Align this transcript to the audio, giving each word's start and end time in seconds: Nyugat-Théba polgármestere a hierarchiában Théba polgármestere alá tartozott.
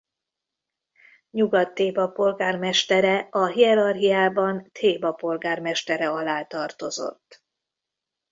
Nyugat-Théba 1.31 2.07
polgármestere 2.07 3.27
a 3.31 3.45
hierarchiában 3.47 4.71
Théba 4.71 5.11
polgármestere 5.11 6.09
alá 6.09 6.43
tartozott. 6.43 7.43